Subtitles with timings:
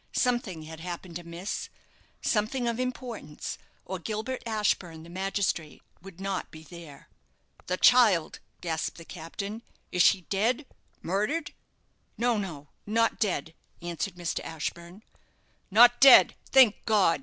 [0.17, 1.69] Something had happened amiss
[2.23, 7.07] something of importance or Gilbert Ashburne, the magistrate, would not be there.
[7.67, 9.61] "The child!" gasped the captain;
[9.91, 10.65] "is she dead
[11.03, 11.53] murdered?"
[12.17, 14.43] "No, no, not dead," answered Mr.
[14.43, 15.03] Ashburne.
[15.69, 16.33] "Not dead!
[16.51, 17.19] Thank God!"